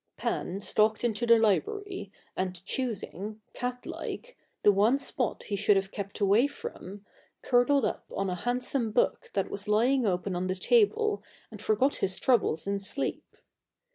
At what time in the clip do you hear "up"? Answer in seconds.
7.85-8.05